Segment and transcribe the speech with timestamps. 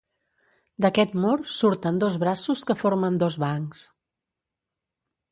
[0.85, 3.83] D'aquest mur surten dos braços que formen dos bancs.